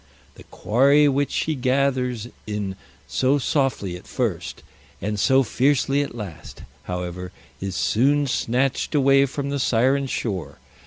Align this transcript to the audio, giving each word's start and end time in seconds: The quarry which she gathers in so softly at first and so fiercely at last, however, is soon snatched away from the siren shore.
The 0.33 0.45
quarry 0.45 1.07
which 1.07 1.29
she 1.29 1.53
gathers 1.53 2.27
in 2.47 2.75
so 3.07 3.37
softly 3.37 3.95
at 3.95 4.07
first 4.07 4.63
and 4.99 5.19
so 5.19 5.43
fiercely 5.43 6.01
at 6.01 6.15
last, 6.15 6.63
however, 6.85 7.31
is 7.59 7.75
soon 7.75 8.25
snatched 8.25 8.95
away 8.95 9.27
from 9.27 9.51
the 9.51 9.59
siren 9.59 10.07
shore. 10.07 10.57